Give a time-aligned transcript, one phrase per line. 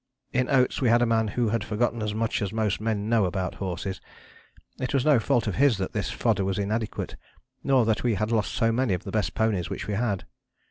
[0.33, 3.25] In Oates we had a man who had forgotten as much as most men know
[3.25, 4.01] about horses.
[4.79, 7.17] It was no fault of his that this fodder was inadequate,
[7.63, 10.25] nor that we had lost so many of the best ponies which we had.